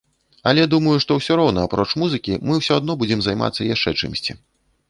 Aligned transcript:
Але 0.51 0.63
думаю, 0.71 0.95
што 1.03 1.17
ўсё 1.19 1.37
роўна 1.41 1.65
апроч 1.69 1.87
музыкі 2.05 2.39
мы 2.47 2.57
ўсё 2.63 2.73
адно 2.81 2.99
будзем 3.03 3.19
займацца 3.27 3.69
яшчэ 3.75 3.95
чымсьці. 4.01 4.39